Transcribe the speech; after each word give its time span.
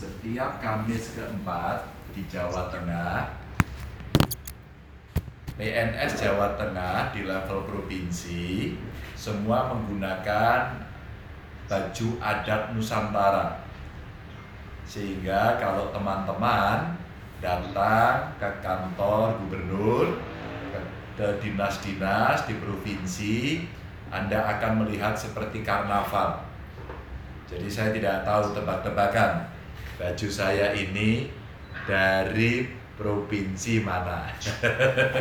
setiap 0.00 0.64
Kamis 0.64 1.12
keempat 1.12 1.84
di 2.16 2.24
Jawa 2.24 2.72
Tengah 2.72 3.36
PNS 5.60 6.16
Jawa 6.16 6.56
Tengah 6.56 7.12
di 7.12 7.28
level 7.28 7.68
provinsi 7.68 8.72
semua 9.12 9.68
menggunakan 9.68 10.88
baju 11.68 12.08
adat 12.16 12.72
Nusantara. 12.72 13.60
Sehingga 14.88 15.60
kalau 15.60 15.92
teman-teman 15.92 16.96
datang 17.44 18.32
ke 18.40 18.48
kantor 18.64 19.36
gubernur 19.44 20.16
ke 21.20 21.28
dinas-dinas 21.44 22.48
di 22.48 22.56
provinsi 22.56 23.68
Anda 24.08 24.48
akan 24.56 24.80
melihat 24.80 25.12
seperti 25.12 25.60
karnaval. 25.60 26.40
Jadi 27.52 27.68
saya 27.68 27.92
tidak 27.92 28.24
tahu 28.24 28.56
tebak-tebakan 28.56 29.59
baju 30.00 30.28
saya 30.32 30.72
ini 30.72 31.28
dari 31.84 32.64
provinsi 32.96 33.84
mana. 33.84 34.32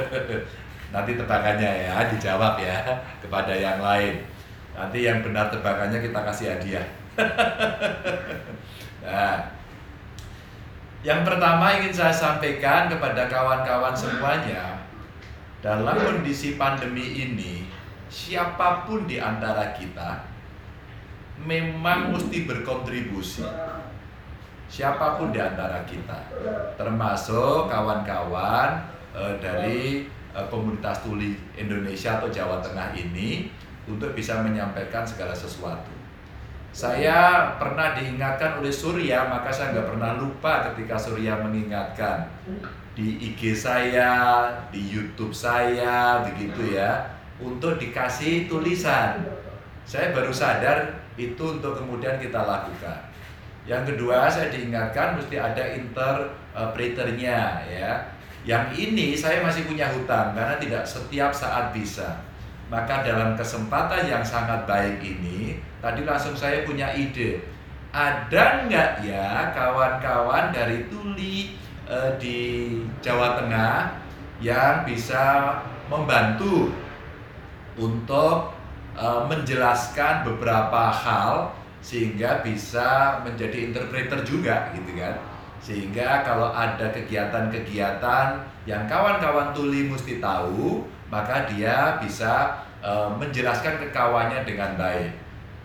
Nanti 0.96 1.20
tebakannya 1.20 1.92
ya 1.92 2.08
dijawab 2.08 2.64
ya 2.64 2.80
kepada 3.20 3.52
yang 3.52 3.84
lain. 3.84 4.24
Nanti 4.72 5.04
yang 5.04 5.20
benar 5.20 5.52
tebakannya 5.52 6.00
kita 6.00 6.20
kasih 6.24 6.48
hadiah. 6.56 6.88
nah, 9.04 9.52
yang 11.04 11.28
pertama 11.28 11.76
ingin 11.76 11.92
saya 11.92 12.16
sampaikan 12.16 12.88
kepada 12.88 13.28
kawan-kawan 13.28 13.92
semuanya, 13.92 14.80
dalam 15.60 16.00
kondisi 16.00 16.56
pandemi 16.56 17.28
ini, 17.28 17.68
siapa 18.08 18.88
pun 18.88 19.04
di 19.04 19.20
antara 19.20 19.76
kita 19.76 20.24
memang 21.44 22.16
mesti 22.16 22.48
berkontribusi 22.48 23.44
siapa 24.70 25.18
pun 25.18 25.34
di 25.34 25.42
antara 25.42 25.82
kita, 25.90 26.30
termasuk 26.78 27.66
kawan-kawan 27.66 28.86
uh, 29.18 29.34
dari 29.42 30.06
uh, 30.38 30.46
komunitas 30.48 31.02
tuli 31.02 31.34
Indonesia 31.58 32.22
atau 32.22 32.30
Jawa 32.30 32.62
Tengah 32.62 32.94
ini 32.94 33.50
untuk 33.90 34.14
bisa 34.14 34.46
menyampaikan 34.46 35.02
segala 35.02 35.34
sesuatu. 35.34 35.90
Saya 36.70 37.50
pernah 37.58 37.98
diingatkan 37.98 38.62
oleh 38.62 38.70
Surya, 38.70 39.26
maka 39.26 39.50
saya 39.50 39.74
nggak 39.74 39.90
pernah 39.90 40.22
lupa 40.22 40.70
ketika 40.70 41.02
Surya 41.02 41.42
mengingatkan 41.42 42.30
di 42.94 43.18
IG 43.18 43.58
saya, 43.58 44.46
di 44.70 44.78
YouTube 44.86 45.34
saya, 45.34 46.22
begitu 46.30 46.78
ya, 46.78 47.10
untuk 47.42 47.82
dikasih 47.82 48.46
tulisan. 48.46 49.26
Saya 49.82 50.14
baru 50.14 50.30
sadar 50.30 51.10
itu 51.18 51.42
untuk 51.42 51.74
kemudian 51.74 52.22
kita 52.22 52.46
lakukan. 52.46 53.09
Yang 53.70 53.94
kedua 53.94 54.26
saya 54.26 54.50
diingatkan 54.50 55.14
mesti 55.14 55.38
ada 55.38 55.62
interpreternya 55.78 57.70
ya. 57.70 57.94
Yang 58.42 58.66
ini 58.82 59.14
saya 59.14 59.46
masih 59.46 59.70
punya 59.70 59.86
hutang 59.94 60.34
karena 60.34 60.58
tidak 60.58 60.90
setiap 60.90 61.30
saat 61.30 61.70
bisa. 61.70 62.26
Maka 62.74 63.06
dalam 63.06 63.38
kesempatan 63.38 64.10
yang 64.10 64.26
sangat 64.26 64.66
baik 64.66 64.98
ini, 65.06 65.62
tadi 65.86 66.02
langsung 66.02 66.34
saya 66.34 66.66
punya 66.66 66.90
ide. 66.98 67.46
Ada 67.94 68.66
nggak 68.66 68.92
ya 69.06 69.54
kawan-kawan 69.54 70.50
dari 70.50 70.90
Tuli 70.90 71.54
eh, 71.86 72.12
di 72.18 72.38
Jawa 73.06 73.38
Tengah 73.38 73.94
yang 74.42 74.82
bisa 74.86 75.58
membantu 75.90 76.74
untuk 77.78 78.54
eh, 78.98 79.22
menjelaskan 79.30 80.26
beberapa 80.26 80.90
hal 80.90 81.54
sehingga 81.80 82.44
bisa 82.44 83.20
menjadi 83.24 83.72
interpreter 83.72 84.20
juga 84.28 84.72
gitu 84.76 84.92
kan? 85.00 85.16
Sehingga 85.60 86.24
kalau 86.24 86.56
ada 86.56 86.92
kegiatan-kegiatan 86.92 88.28
yang 88.64 88.88
kawan-kawan 88.88 89.52
tuli 89.52 89.92
mesti 89.92 90.24
tahu 90.24 90.88
maka 91.10 91.50
dia 91.50 91.98
bisa 92.00 92.64
e, 92.80 92.92
menjelaskan 93.18 93.82
ke 93.82 93.88
kawannya 93.92 94.46
dengan 94.46 94.78
baik. 94.78 95.12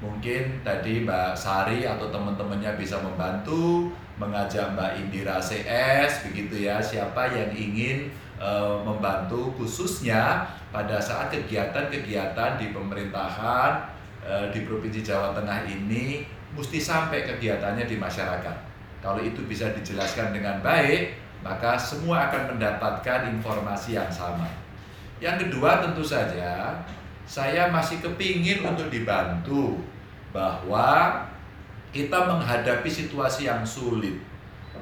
Mungkin 0.03 0.61
tadi 0.67 1.07
Mbak 1.07 1.39
Sari 1.39 1.87
atau 1.87 2.11
teman-temannya 2.11 2.77
bisa 2.77 3.01
membantu 3.01 3.93
mengajak 4.19 4.75
Mbak 4.75 4.93
Indira 5.01 5.39
CS 5.39 6.27
begitu 6.29 6.65
ya. 6.65 6.81
Siapa 6.81 7.31
yang 7.31 7.53
ingin 7.55 8.11
e, 8.41 8.51
membantu 8.83 9.55
khususnya 9.61 10.49
pada 10.75 10.99
saat 10.99 11.31
kegiatan-kegiatan 11.31 12.59
di 12.59 12.75
pemerintahan 12.75 13.94
di 14.25 14.65
Provinsi 14.65 15.05
Jawa 15.05 15.37
Tengah 15.37 15.69
ini 15.69 16.25
mesti 16.57 16.81
sampai 16.81 17.29
kegiatannya 17.29 17.85
di 17.85 17.97
masyarakat. 18.01 18.57
Kalau 19.05 19.21
itu 19.21 19.45
bisa 19.45 19.69
dijelaskan 19.77 20.33
dengan 20.33 20.65
baik, 20.65 21.13
maka 21.45 21.77
semua 21.77 22.33
akan 22.33 22.57
mendapatkan 22.57 23.29
informasi 23.37 24.01
yang 24.01 24.09
sama. 24.09 24.49
Yang 25.21 25.49
kedua 25.49 25.85
tentu 25.85 26.01
saja, 26.01 26.81
saya 27.29 27.69
masih 27.69 28.01
kepingin 28.01 28.65
untuk 28.65 28.89
dibantu 28.89 29.77
bahwa 30.33 31.21
kita 31.93 32.17
menghadapi 32.17 32.89
situasi 32.89 33.45
yang 33.45 33.61
sulit. 33.61 34.17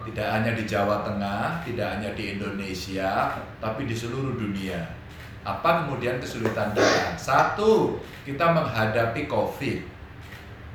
Tidak 0.03 0.29
hanya 0.29 0.55
di 0.55 0.67
Jawa 0.67 1.03
Tengah, 1.07 1.63
tidak 1.63 1.99
hanya 1.99 2.11
di 2.15 2.39
Indonesia, 2.39 3.39
tapi 3.63 3.87
di 3.87 3.95
seluruh 3.95 4.35
dunia 4.35 5.02
apa 5.43 5.83
kemudian 5.83 6.23
kesulitan 6.23 6.71
kita? 6.71 7.19
Satu, 7.19 7.99
kita 8.23 8.55
menghadapi 8.55 9.27
COVID. 9.27 9.79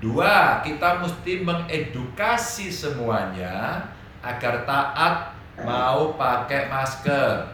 Dua, 0.03 0.61
kita 0.61 1.01
mesti 1.01 1.41
mengedukasi 1.41 2.69
semuanya 2.69 3.81
agar 4.22 4.67
taat 4.67 5.33
mau 5.63 6.13
pakai 6.13 6.69
masker. 6.69 7.47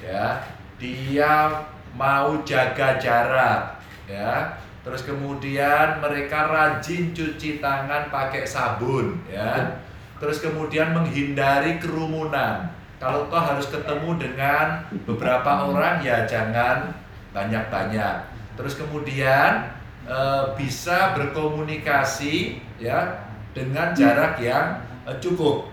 Ya, 0.00 0.40
dia 0.80 1.50
mau 1.94 2.40
jaga 2.42 2.96
jarak, 2.98 3.78
ya. 4.08 4.56
Terus 4.82 5.06
kemudian 5.06 6.02
mereka 6.02 6.50
rajin 6.50 7.14
cuci 7.14 7.62
tangan 7.62 8.10
pakai 8.10 8.42
sabun, 8.42 9.20
ya. 9.30 9.78
Terus 10.18 10.42
kemudian 10.42 10.94
menghindari 10.94 11.82
kerumunan 11.82 12.70
kalau 13.02 13.26
toh 13.26 13.42
harus 13.42 13.66
ketemu 13.66 14.14
dengan 14.14 14.86
beberapa 15.02 15.66
orang 15.66 15.98
ya 16.06 16.22
jangan 16.22 16.94
banyak-banyak. 17.34 18.30
Terus 18.54 18.78
kemudian 18.78 19.74
e, 20.06 20.18
bisa 20.54 21.10
berkomunikasi 21.18 22.62
ya 22.78 23.26
dengan 23.50 23.90
jarak 23.90 24.38
yang 24.38 24.78
e, 25.02 25.18
cukup. 25.18 25.66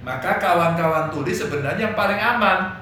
Maka 0.00 0.40
kawan-kawan 0.40 1.12
tulis 1.12 1.44
sebenarnya 1.44 1.92
yang 1.92 1.96
paling 1.98 2.16
aman 2.16 2.80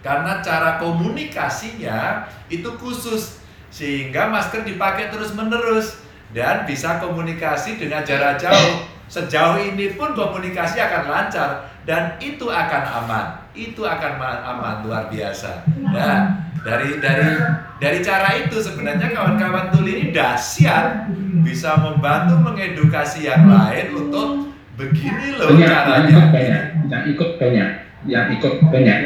karena 0.00 0.40
cara 0.40 0.80
komunikasinya 0.80 2.24
itu 2.48 2.66
khusus 2.80 3.44
sehingga 3.68 4.32
masker 4.32 4.64
dipakai 4.64 5.12
terus-menerus 5.12 6.00
dan 6.32 6.64
bisa 6.64 6.96
komunikasi 6.96 7.76
dengan 7.76 8.00
jarak 8.08 8.40
jauh. 8.40 8.88
Sejauh 9.12 9.60
ini 9.60 9.92
pun 9.92 10.16
komunikasi 10.16 10.80
akan 10.80 11.04
lancar 11.12 11.68
dan 11.84 12.16
itu 12.16 12.48
akan 12.48 13.04
aman. 13.04 13.26
Itu 13.52 13.84
akan 13.84 14.16
aman 14.40 14.88
luar 14.88 15.12
biasa. 15.12 15.68
Nah 15.84 16.48
dari 16.64 16.96
dari 16.96 17.28
dari 17.76 17.98
cara 18.00 18.40
itu 18.40 18.56
sebenarnya 18.64 19.12
kawan-kawan 19.12 19.68
tuli 19.68 20.00
ini 20.00 20.06
dahsyat 20.16 21.12
bisa 21.44 21.76
membantu 21.76 22.40
mengedukasi 22.40 23.28
yang 23.28 23.44
lain 23.44 23.92
untuk 23.92 24.54
begini 24.80 25.36
loh 25.36 25.52
banyak, 25.52 25.68
caranya. 25.68 26.00
yang 26.08 26.08
ikut 26.08 26.28
banyak 26.32 26.62
yang 26.88 27.04
ikut 27.12 27.30
banyak 27.36 27.68
yang 28.08 28.26
ikut 28.32 28.54
banyak. 28.72 28.98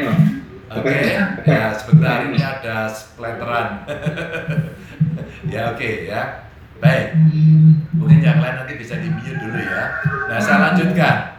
Oke 0.67 0.91
okay. 0.91 1.15
ya 1.47 1.71
sebentar 1.75 2.27
ini 2.27 2.39
ada 2.39 2.91
splatteran 2.91 3.83
ya 5.53 5.71
oke 5.71 5.79
okay, 5.79 6.11
ya 6.11 6.46
baik 6.77 7.17
mungkin 7.93 8.19
yang 8.21 8.39
lain 8.39 8.55
nanti 8.63 8.73
bisa 8.77 8.97
di 9.01 9.09
dulu 9.09 9.59
ya 9.59 9.83
nah 10.29 10.39
saya 10.39 10.71
lanjutkan 10.71 11.37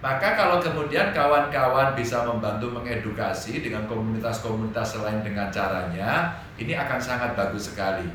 maka 0.00 0.32
kalau 0.32 0.56
kemudian 0.64 1.12
kawan-kawan 1.12 1.92
bisa 1.92 2.24
membantu 2.24 2.72
mengedukasi 2.72 3.60
dengan 3.60 3.84
komunitas-komunitas 3.84 4.96
selain 4.96 5.20
dengan 5.20 5.52
caranya, 5.52 6.40
ini 6.56 6.72
akan 6.72 6.96
sangat 6.96 7.36
bagus 7.36 7.68
sekali. 7.68 8.08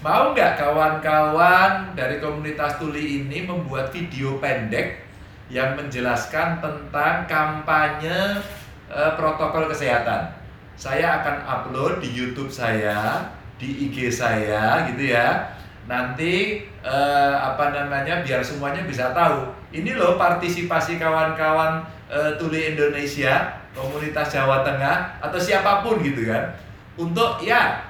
Mau 0.00 0.32
nggak 0.32 0.56
kawan-kawan 0.56 1.92
dari 1.92 2.16
komunitas 2.24 2.80
tuli 2.80 3.20
ini 3.20 3.44
membuat 3.44 3.92
video 3.92 4.40
pendek 4.40 5.04
yang 5.52 5.76
menjelaskan 5.76 6.64
tentang 6.64 7.28
kampanye 7.28 8.40
e, 8.88 9.00
protokol 9.20 9.68
kesehatan? 9.68 10.32
Saya 10.80 11.20
akan 11.20 11.44
upload 11.44 12.00
di 12.00 12.08
YouTube 12.08 12.48
saya, 12.48 13.28
di 13.60 13.90
IG 13.90 14.08
saya 14.08 14.88
gitu 14.88 15.12
ya 15.12 15.57
nanti 15.88 16.62
eh, 16.84 17.34
apa 17.34 17.72
namanya 17.72 18.20
biar 18.20 18.44
semuanya 18.44 18.84
bisa 18.84 19.10
tahu 19.16 19.48
ini 19.72 19.96
loh 19.96 20.20
partisipasi 20.20 21.00
kawan-kawan 21.00 21.80
eh, 22.12 22.36
tuli 22.36 22.76
Indonesia 22.76 23.56
komunitas 23.72 24.28
Jawa 24.28 24.60
Tengah 24.60 25.16
atau 25.24 25.40
siapa 25.40 25.80
pun 25.80 26.04
gitu 26.04 26.28
kan 26.28 26.52
untuk 27.00 27.40
ya 27.40 27.80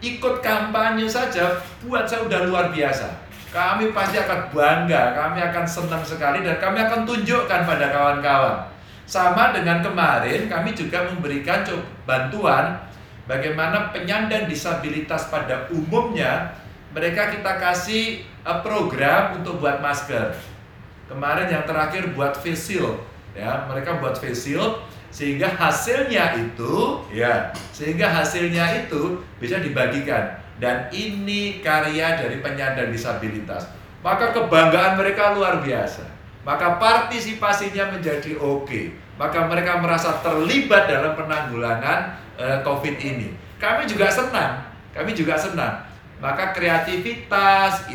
ikut 0.00 0.40
kampanye 0.40 1.04
saja 1.04 1.60
buat 1.84 2.08
saya 2.08 2.24
udah 2.24 2.40
luar 2.48 2.72
biasa 2.72 3.26
kami 3.56 3.88
pasti 3.96 4.20
akan 4.20 4.52
bangga, 4.52 5.16
kami 5.16 5.40
akan 5.40 5.64
senang 5.64 6.04
sekali 6.04 6.44
dan 6.44 6.60
kami 6.60 6.76
akan 6.76 7.08
tunjukkan 7.08 7.64
pada 7.64 7.88
kawan-kawan. 7.88 8.68
Sama 9.08 9.56
dengan 9.56 9.80
kemarin 9.80 10.44
kami 10.44 10.76
juga 10.76 11.08
memberikan 11.08 11.64
bantuan 12.04 12.76
bagaimana 13.24 13.94
penyandang 13.96 14.44
disabilitas 14.44 15.32
pada 15.32 15.64
umumnya 15.72 16.52
mereka 16.96 17.28
kita 17.28 17.60
kasih 17.60 18.24
eh, 18.24 18.58
program 18.64 19.36
untuk 19.44 19.60
buat 19.60 19.84
masker. 19.84 20.32
Kemarin 21.06 21.52
yang 21.52 21.68
terakhir 21.68 22.16
buat 22.16 22.32
face 22.40 22.72
shield 22.72 22.96
ya, 23.36 23.68
mereka 23.68 24.00
buat 24.00 24.16
face 24.16 24.48
shield 24.48 24.80
sehingga 25.12 25.52
hasilnya 25.52 26.34
itu 26.40 27.04
ya, 27.12 27.52
sehingga 27.70 28.08
hasilnya 28.08 28.88
itu 28.88 29.20
bisa 29.38 29.60
dibagikan 29.60 30.40
dan 30.56 30.88
ini 30.90 31.60
karya 31.60 32.16
dari 32.16 32.40
penyandang 32.40 32.90
disabilitas. 32.90 33.68
Maka 34.00 34.32
kebanggaan 34.32 34.96
mereka 34.96 35.36
luar 35.36 35.60
biasa. 35.60 36.04
Maka 36.46 36.78
partisipasinya 36.78 37.98
menjadi 37.98 38.38
oke. 38.38 38.66
Okay. 38.66 38.84
Maka 39.18 39.48
mereka 39.50 39.82
merasa 39.82 40.20
terlibat 40.22 40.86
dalam 40.86 41.16
penanggulangan 41.18 42.14
uh, 42.38 42.58
COVID 42.62 42.96
ini. 43.02 43.34
Kami 43.58 43.88
juga 43.88 44.06
senang. 44.12 44.62
Kami 44.94 45.10
juga 45.16 45.34
senang. 45.34 45.85
Maka 46.16 46.56
kreativitas, 46.56 47.92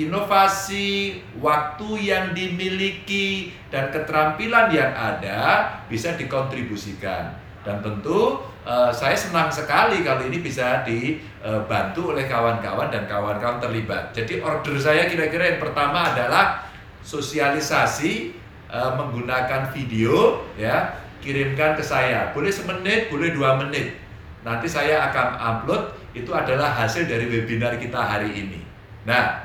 inovasi, 0.00 1.20
waktu 1.44 1.88
yang 2.00 2.32
dimiliki, 2.32 3.52
dan 3.68 3.92
keterampilan 3.92 4.72
yang 4.72 4.96
ada 4.96 5.68
bisa 5.84 6.16
dikontribusikan. 6.16 7.36
Dan 7.64 7.84
tentu 7.84 8.40
uh, 8.64 8.92
saya 8.92 9.16
senang 9.16 9.52
sekali 9.52 10.04
kalau 10.04 10.24
ini 10.24 10.40
bisa 10.40 10.84
dibantu 10.84 12.16
oleh 12.16 12.28
kawan-kawan 12.28 12.92
dan 12.92 13.04
kawan-kawan 13.08 13.60
terlibat. 13.60 14.12
Jadi 14.12 14.40
order 14.44 14.76
saya 14.76 15.08
kira-kira 15.08 15.56
yang 15.56 15.60
pertama 15.60 16.12
adalah 16.12 16.64
sosialisasi 17.04 18.36
uh, 18.68 18.96
menggunakan 19.00 19.72
video 19.72 20.44
ya 20.60 20.96
kirimkan 21.24 21.76
ke 21.76 21.84
saya. 21.84 22.32
Boleh 22.36 22.52
semenit, 22.52 23.08
boleh 23.08 23.32
dua 23.32 23.56
menit. 23.56 23.96
Nanti 24.44 24.68
saya 24.68 25.08
akan 25.08 25.28
upload 25.40 26.03
itu 26.14 26.30
adalah 26.30 26.70
hasil 26.72 27.10
dari 27.10 27.26
webinar 27.26 27.76
kita 27.76 27.98
hari 27.98 28.30
ini. 28.32 28.62
Nah, 29.04 29.42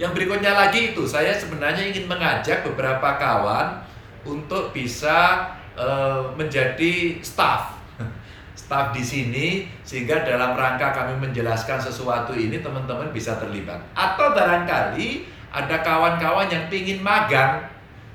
yang 0.00 0.16
berikutnya 0.16 0.56
lagi 0.56 0.96
itu 0.96 1.04
saya 1.04 1.36
sebenarnya 1.36 1.92
ingin 1.92 2.08
mengajak 2.08 2.64
beberapa 2.64 3.20
kawan 3.20 3.84
untuk 4.24 4.72
bisa 4.72 5.52
Eh, 5.76 6.22
menjadi 6.40 7.20
staff. 7.20 7.76
Staff 8.56 8.96
di 8.96 9.04
sini 9.04 9.68
sehingga 9.84 10.24
dalam 10.24 10.56
rangka 10.56 10.88
kami 10.88 11.20
menjelaskan 11.20 11.76
sesuatu 11.76 12.32
ini 12.32 12.64
teman-teman 12.64 13.12
bisa 13.12 13.36
terlibat. 13.36 13.76
Atau 13.92 14.32
barangkali 14.32 15.28
ada 15.52 15.76
kawan-kawan 15.84 16.48
yang 16.48 16.64
ingin 16.72 17.04
magang 17.04 17.68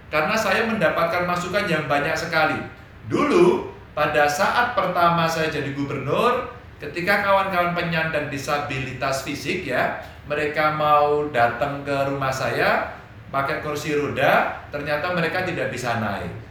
karena 0.10 0.34
saya 0.34 0.66
mendapatkan 0.66 1.30
masukan 1.30 1.70
yang 1.70 1.86
banyak 1.86 2.18
sekali. 2.18 2.58
Dulu 3.06 3.70
pada 3.94 4.26
saat 4.26 4.74
pertama 4.74 5.30
saya 5.30 5.54
jadi 5.54 5.78
gubernur 5.78 6.50
ketika 6.82 7.22
kawan-kawan 7.22 7.78
penyandang 7.78 8.34
disabilitas 8.34 9.22
fisik 9.22 9.70
ya 9.70 10.02
mereka 10.26 10.74
mau 10.74 11.30
datang 11.30 11.86
ke 11.86 11.96
rumah 12.10 12.34
saya 12.34 12.98
pakai 13.30 13.62
kursi 13.62 13.94
roda 13.94 14.66
ternyata 14.74 15.14
mereka 15.14 15.46
tidak 15.46 15.70
bisa 15.70 16.02
naik 16.02 16.42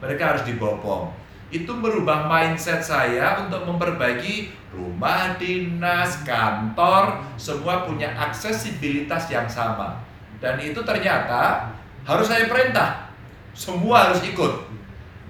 mereka 0.00 0.36
harus 0.36 0.44
dibopong. 0.44 1.12
Itu 1.48 1.78
merubah 1.78 2.26
mindset 2.26 2.82
saya 2.82 3.38
untuk 3.46 3.64
memperbaiki 3.64 4.50
rumah 4.74 5.38
dinas, 5.38 6.26
kantor, 6.26 7.22
semua 7.38 7.86
punya 7.86 8.12
aksesibilitas 8.12 9.30
yang 9.30 9.46
sama. 9.46 10.02
Dan 10.42 10.58
itu 10.60 10.82
ternyata 10.82 11.70
harus 12.04 12.28
saya 12.28 12.50
perintah. 12.50 13.08
Semua 13.56 14.10
harus 14.10 14.20
ikut. 14.26 14.68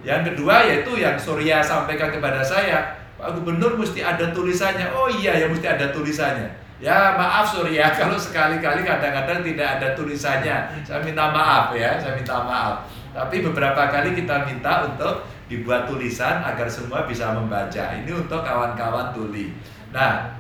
Yang 0.03 0.35
kedua 0.35 0.67
yaitu 0.67 0.99
yang 0.99 1.15
Surya 1.15 1.63
sampaikan 1.63 2.11
kepada 2.11 2.43
saya, 2.43 3.06
Pak 3.17 3.33
Gubernur 3.41 3.81
mesti 3.81 4.05
ada 4.05 4.31
tulisannya. 4.33 4.93
Oh 4.93 5.09
iya 5.09 5.41
ya 5.41 5.47
mesti 5.49 5.65
ada 5.65 5.89
tulisannya. 5.93 6.53
Ya 6.77 7.17
maaf 7.17 7.49
Surya 7.49 7.89
kalau 8.01 8.21
sekali-kali 8.21 8.85
kadang-kadang 8.85 9.41
tidak 9.41 9.69
ada 9.81 9.89
tulisannya. 9.97 10.57
Saya 10.85 11.01
minta 11.01 11.33
maaf 11.33 11.73
ya, 11.73 11.97
saya 11.97 12.13
minta 12.13 12.37
maaf. 12.45 12.85
Tapi 13.17 13.41
beberapa 13.41 13.89
kali 13.89 14.13
kita 14.13 14.45
minta 14.45 14.85
untuk 14.85 15.25
dibuat 15.49 15.89
tulisan 15.89 16.45
agar 16.45 16.69
semua 16.69 17.09
bisa 17.09 17.33
membaca. 17.33 17.97
Ini 17.97 18.13
untuk 18.13 18.45
kawan-kawan 18.45 19.17
tuli. 19.17 19.57
Nah, 19.89 20.37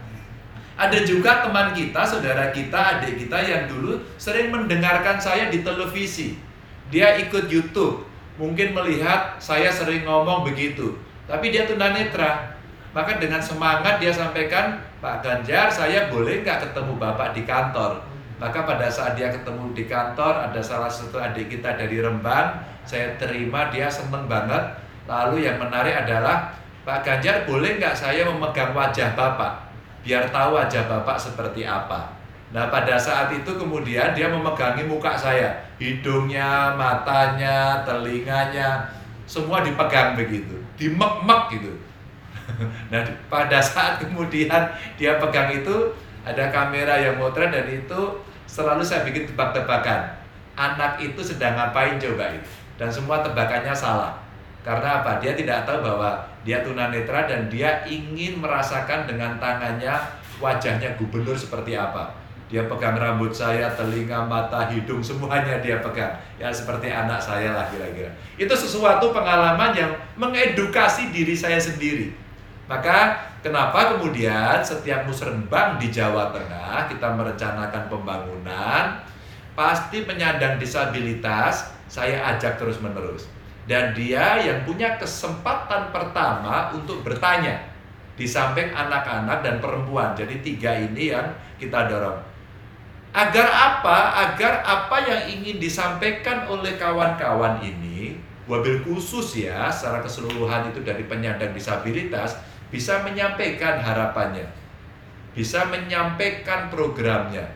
ada 0.76 0.98
juga 1.08 1.40
teman 1.40 1.72
kita, 1.72 2.04
saudara 2.04 2.52
kita, 2.52 3.00
adik 3.00 3.16
kita 3.24 3.40
yang 3.40 3.64
dulu 3.64 3.96
sering 4.20 4.52
mendengarkan 4.52 5.16
saya 5.16 5.48
di 5.48 5.64
televisi. 5.64 6.36
Dia 6.92 7.16
ikut 7.16 7.48
YouTube, 7.48 8.04
mungkin 8.36 8.76
melihat 8.76 9.40
saya 9.40 9.72
sering 9.72 10.04
ngomong 10.04 10.44
begitu. 10.44 11.00
Tapi 11.24 11.48
dia 11.48 11.64
tunanetra. 11.64 12.55
Maka 12.96 13.20
dengan 13.20 13.44
semangat 13.44 14.00
dia 14.00 14.08
sampaikan, 14.08 14.80
Pak 15.04 15.20
Ganjar, 15.20 15.68
saya 15.68 16.08
boleh 16.08 16.40
nggak 16.40 16.64
ketemu 16.64 16.96
Bapak 16.96 17.36
di 17.36 17.44
kantor? 17.44 18.00
Maka 18.40 18.64
pada 18.64 18.88
saat 18.88 19.20
dia 19.20 19.28
ketemu 19.28 19.76
di 19.76 19.84
kantor 19.84 20.48
ada 20.48 20.60
salah 20.64 20.88
satu 20.88 21.20
adik 21.20 21.52
kita 21.52 21.76
dari 21.76 22.00
Rembang, 22.00 22.56
saya 22.88 23.12
terima 23.20 23.68
dia 23.68 23.92
seneng 23.92 24.24
banget. 24.24 24.80
Lalu 25.04 25.44
yang 25.44 25.60
menarik 25.60 25.92
adalah 25.92 26.56
Pak 26.88 27.04
Ganjar 27.04 27.44
boleh 27.44 27.76
nggak 27.76 27.92
saya 27.92 28.24
memegang 28.32 28.72
wajah 28.72 29.12
Bapak 29.12 29.68
biar 30.00 30.32
tahu 30.32 30.56
wajah 30.56 30.88
Bapak 30.88 31.20
seperti 31.20 31.68
apa. 31.68 32.16
Nah 32.56 32.72
pada 32.72 32.96
saat 32.96 33.28
itu 33.28 33.60
kemudian 33.60 34.16
dia 34.16 34.32
memegangi 34.32 34.88
muka 34.88 35.12
saya, 35.18 35.68
hidungnya, 35.76 36.72
matanya, 36.80 37.84
telinganya, 37.84 38.88
semua 39.28 39.60
dipegang 39.60 40.16
begitu, 40.16 40.56
dimek-mek 40.80 41.60
gitu. 41.60 41.76
nah 42.92 43.02
pada 43.28 43.58
saat 43.58 44.00
kemudian 44.00 44.70
dia 44.96 45.18
pegang 45.20 45.52
itu 45.52 45.92
ada 46.26 46.50
kamera 46.50 46.98
yang 46.98 47.22
motret 47.22 47.54
dan 47.54 47.66
itu 47.70 48.00
selalu 48.50 48.82
saya 48.82 49.06
bikin 49.06 49.30
tebak-tebakan. 49.30 50.18
Anak 50.56 50.98
itu 50.98 51.20
sedang 51.20 51.54
ngapain 51.54 52.00
coba 52.00 52.32
itu. 52.32 52.48
Dan 52.80 52.88
semua 52.88 53.20
tebakannya 53.20 53.76
salah. 53.76 54.16
Karena 54.66 55.04
apa? 55.04 55.22
Dia 55.22 55.38
tidak 55.38 55.62
tahu 55.62 55.84
bahwa 55.84 56.26
dia 56.42 56.66
tunanetra 56.66 57.30
dan 57.30 57.46
dia 57.46 57.86
ingin 57.86 58.42
merasakan 58.42 59.06
dengan 59.06 59.38
tangannya 59.38 59.94
wajahnya 60.42 60.98
gubernur 60.98 61.38
seperti 61.38 61.78
apa. 61.78 62.10
Dia 62.46 62.66
pegang 62.70 62.94
rambut 62.94 63.34
saya, 63.34 63.74
telinga, 63.74 64.22
mata, 64.26 64.70
hidung, 64.70 65.02
semuanya 65.02 65.58
dia 65.62 65.82
pegang. 65.82 66.14
Ya 66.38 66.50
seperti 66.50 66.90
anak 66.90 67.18
saya 67.18 67.54
lah 67.54 67.66
kira-kira. 67.70 68.10
Itu 68.38 68.54
sesuatu 68.54 69.10
pengalaman 69.10 69.74
yang 69.74 69.90
mengedukasi 70.18 71.14
diri 71.14 71.34
saya 71.34 71.58
sendiri. 71.58 72.25
Maka 72.66 73.26
Kenapa 73.46 73.94
kemudian 73.94 74.58
setiap 74.58 75.06
musrenbang 75.06 75.78
di 75.78 75.86
Jawa 75.94 76.34
Tengah 76.34 76.90
kita 76.90 77.14
merencanakan 77.14 77.86
pembangunan, 77.86 79.06
pasti 79.54 80.02
penyandang 80.02 80.58
disabilitas 80.58 81.70
saya 81.86 82.34
ajak 82.34 82.58
terus-menerus. 82.58 83.30
Dan 83.70 83.94
dia 83.94 84.42
yang 84.42 84.66
punya 84.66 84.98
kesempatan 84.98 85.94
pertama 85.94 86.74
untuk 86.74 87.06
bertanya 87.06 87.70
di 88.18 88.26
samping 88.26 88.74
anak-anak 88.74 89.46
dan 89.46 89.62
perempuan. 89.62 90.18
Jadi 90.18 90.42
tiga 90.42 90.74
ini 90.74 91.14
yang 91.14 91.30
kita 91.62 91.86
dorong. 91.86 92.18
Agar 93.14 93.46
apa? 93.46 94.26
Agar 94.26 94.66
apa 94.66 95.06
yang 95.06 95.22
ingin 95.38 95.62
disampaikan 95.62 96.50
oleh 96.50 96.74
kawan-kawan 96.74 97.62
ini, 97.62 98.18
wabil 98.50 98.82
khusus 98.82 99.46
ya, 99.46 99.70
secara 99.70 100.02
keseluruhan 100.02 100.74
itu 100.74 100.82
dari 100.82 101.06
penyandang 101.06 101.54
disabilitas, 101.54 102.55
bisa 102.72 103.02
menyampaikan 103.06 103.78
harapannya, 103.78 104.46
bisa 105.36 105.66
menyampaikan 105.70 106.68
programnya. 106.72 107.46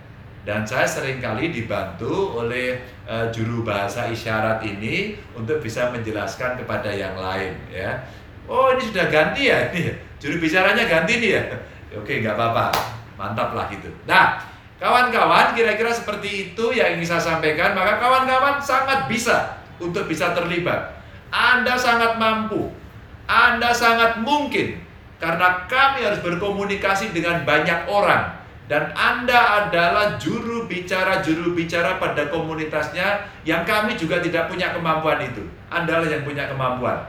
Dan 0.40 0.64
saya 0.64 0.88
sering 0.88 1.20
kali 1.20 1.52
dibantu 1.52 2.40
oleh 2.40 2.80
uh, 3.04 3.28
juru 3.28 3.60
bahasa 3.60 4.08
isyarat 4.08 4.64
ini 4.64 5.12
untuk 5.36 5.60
bisa 5.60 5.92
menjelaskan 5.92 6.56
kepada 6.56 6.88
yang 6.88 7.12
lain 7.12 7.52
ya. 7.68 8.00
Oh 8.48 8.72
ini 8.72 8.88
sudah 8.88 9.12
ganti 9.12 9.52
ya 9.52 9.68
ini 9.68 9.92
juru 10.16 10.40
bicaranya 10.40 10.88
ganti 10.88 11.20
nih 11.20 11.30
ya. 11.36 11.42
Oke 11.92 12.24
nggak 12.24 12.40
apa-apa, 12.40 12.72
mantap 13.20 13.52
lah 13.52 13.68
gitu. 13.68 13.92
Nah 14.08 14.40
kawan-kawan 14.80 15.52
kira-kira 15.52 15.92
seperti 15.92 16.56
itu 16.56 16.72
yang 16.72 16.96
ingin 16.96 17.04
saya 17.04 17.36
sampaikan. 17.36 17.76
Maka 17.76 18.00
kawan-kawan 18.00 18.56
sangat 18.64 19.12
bisa 19.12 19.60
untuk 19.76 20.08
bisa 20.08 20.32
terlibat. 20.32 21.04
Anda 21.28 21.76
sangat 21.76 22.16
mampu, 22.16 22.72
Anda 23.28 23.76
sangat 23.76 24.24
mungkin 24.24 24.80
karena 25.20 25.68
kami 25.68 26.02
harus 26.02 26.24
berkomunikasi 26.24 27.12
dengan 27.12 27.44
banyak 27.44 27.86
orang 27.86 28.40
dan 28.70 28.94
Anda 28.94 29.66
adalah 29.66 30.14
juru 30.14 30.70
bicara-juru 30.70 31.58
bicara 31.58 31.98
pada 31.98 32.30
komunitasnya 32.30 33.26
yang 33.42 33.66
kami 33.66 33.98
juga 33.98 34.22
tidak 34.22 34.46
punya 34.46 34.70
kemampuan 34.70 35.18
itu. 35.26 35.42
Anda 35.66 35.98
lah 35.98 36.06
yang 36.06 36.22
punya 36.22 36.46
kemampuan. 36.46 37.02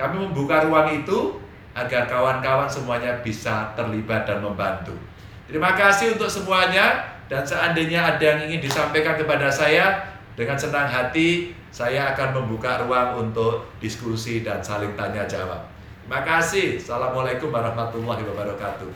Kami 0.00 0.16
membuka 0.16 0.64
ruang 0.64 0.88
itu 0.88 1.36
agar 1.76 2.08
kawan-kawan 2.08 2.64
semuanya 2.64 3.20
bisa 3.20 3.76
terlibat 3.76 4.24
dan 4.24 4.40
membantu. 4.40 4.96
Terima 5.44 5.76
kasih 5.76 6.16
untuk 6.16 6.32
semuanya. 6.32 7.12
dan 7.32 7.48
seandainya 7.48 7.96
ada 7.96 8.20
yang 8.20 8.44
ingin 8.44 8.60
disampaikan 8.60 9.16
kepada 9.16 9.48
saya, 9.48 10.04
dengan 10.36 10.52
senang 10.52 10.84
hati 10.84 11.56
saya 11.72 12.12
akan 12.12 12.44
membuka 12.44 12.84
ruang 12.84 13.24
untuk 13.24 13.72
diskusi 13.80 14.44
dan 14.44 14.60
saling 14.60 14.92
tanya 15.00 15.24
jawab. 15.24 15.64
Terima 16.02 16.20
kasih. 16.26 16.82
Assalamualaikum 16.82 17.54
warahmatullahi 17.54 18.26
wabarakatuh. 18.26 18.90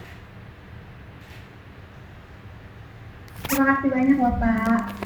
Terima 3.46 3.64
kasih 3.72 3.88
banyak 3.94 4.16
Bapak. 4.18 5.05